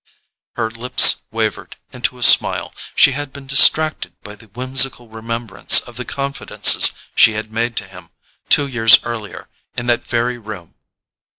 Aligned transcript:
Her 0.55 0.71
lips 0.71 1.25
wavered 1.29 1.77
into 1.93 2.17
a 2.17 2.23
smile—she 2.23 3.11
had 3.11 3.31
been 3.31 3.45
distracted 3.45 4.19
by 4.23 4.33
the 4.33 4.47
whimsical 4.47 5.09
remembrance 5.09 5.79
of 5.81 5.95
the 5.95 6.05
confidences 6.05 6.93
she 7.13 7.33
had 7.33 7.51
made 7.53 7.75
to 7.75 7.87
him, 7.87 8.09
two 8.49 8.65
years 8.67 8.97
earlier, 9.03 9.47
in 9.77 9.85
that 9.93 10.03
very 10.07 10.39
room. 10.39 10.73